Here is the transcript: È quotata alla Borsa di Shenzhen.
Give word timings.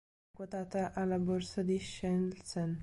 È 0.31 0.35
quotata 0.35 0.93
alla 0.95 1.19
Borsa 1.19 1.61
di 1.61 1.77
Shenzhen. 1.77 2.79